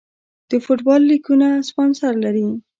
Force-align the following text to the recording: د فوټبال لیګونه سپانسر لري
د 0.49 0.51
فوټبال 0.63 1.01
لیګونه 1.11 1.47
سپانسر 1.69 2.13
لري 2.25 2.47